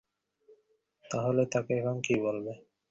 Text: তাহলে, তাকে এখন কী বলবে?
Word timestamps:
তাহলে, 1.05 1.43
তাকে 1.53 1.71
এখন 1.79 1.97
কী 2.05 2.15
বলবে? 2.25 2.53